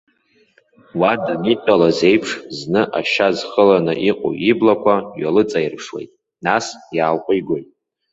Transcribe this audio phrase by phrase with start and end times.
[0.99, 6.11] Уа данидтәалаз еиԥш, зны, ашьа зхыланы иҟоу иблақәа ҩалыҵаирԥшуеит,
[6.45, 7.67] нас иаалҟәигоит.